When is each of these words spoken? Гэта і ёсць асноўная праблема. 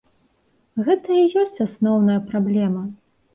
Гэта 0.87 1.17
і 1.17 1.25
ёсць 1.41 1.61
асноўная 1.67 2.17
праблема. 2.33 2.83